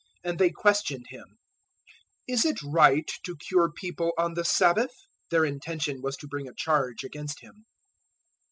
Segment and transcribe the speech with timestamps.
[0.23, 1.37] And they questioned Him,
[2.27, 4.95] "Is it right to cure people on the Sabbath?"
[5.29, 7.65] Their intention was to bring a charge against Him.